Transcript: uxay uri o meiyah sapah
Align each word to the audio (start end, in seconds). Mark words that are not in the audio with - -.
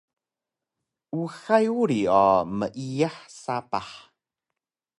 uxay 1.21 1.65
uri 1.81 2.01
o 2.25 2.29
meiyah 2.57 3.17
sapah 3.41 3.91